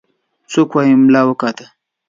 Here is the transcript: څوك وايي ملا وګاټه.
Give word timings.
څوك 0.51 0.69
وايي 0.75 0.93
ملا 1.03 1.21
وګاټه. 1.25 1.65